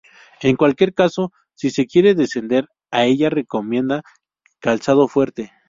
[0.41, 4.01] En cualquier caso, si se quiere descender a ella se recomienda
[4.59, 5.51] calzado fuerte.